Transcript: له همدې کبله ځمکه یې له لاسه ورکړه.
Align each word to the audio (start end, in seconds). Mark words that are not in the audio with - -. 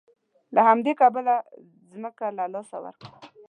له 0.55 0.61
همدې 0.67 0.93
کبله 1.01 1.35
ځمکه 1.91 2.25
یې 2.29 2.35
له 2.37 2.45
لاسه 2.53 2.77
ورکړه. 2.83 3.09